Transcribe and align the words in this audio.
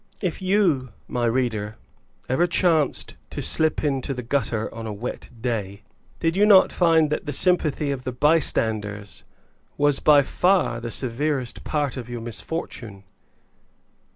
If 0.19 0.41
you, 0.41 0.89
my 1.07 1.25
reader, 1.25 1.75
ever 2.27 2.47
chanced 2.47 3.17
to 3.29 3.41
slip 3.43 3.83
into 3.83 4.15
the 4.15 4.23
gutter 4.23 4.73
on 4.73 4.87
a 4.87 4.91
wet 4.91 5.29
day, 5.41 5.83
did 6.19 6.35
you 6.35 6.43
not 6.43 6.71
find 6.71 7.11
that 7.11 7.27
the 7.27 7.31
sympathy 7.31 7.91
of 7.91 8.03
the 8.03 8.11
bystanders 8.11 9.23
was 9.77 9.99
by 9.99 10.23
far 10.23 10.81
the 10.81 10.89
severest 10.89 11.63
part 11.63 11.97
of 11.97 12.09
your 12.09 12.19
misfortune? 12.19 13.03